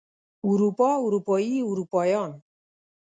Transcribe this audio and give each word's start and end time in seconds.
اروپا 0.47 0.89
اروپايي 1.05 1.57
اروپايان 1.69 2.31